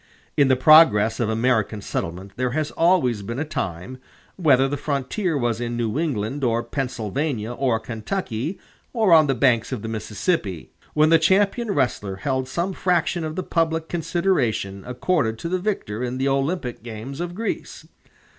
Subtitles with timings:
[0.35, 3.99] In the progress of American settlement there has always been a time,
[4.35, 8.57] whether the frontier was in New England or Pennsylvania or Kentucky,
[8.93, 13.35] or on the banks of the Mississippi, when the champion wrestler held some fraction of
[13.35, 17.85] the public consideration accorded to the victor in the Olympic games of Greece.